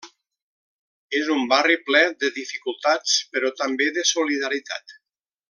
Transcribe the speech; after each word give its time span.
És 1.19 1.29
un 1.35 1.43
barri 1.51 1.75
ple 1.89 2.01
de 2.23 2.31
dificultats 2.39 3.19
però 3.37 3.53
també 3.61 3.91
de 3.99 4.07
solidaritat. 4.15 4.99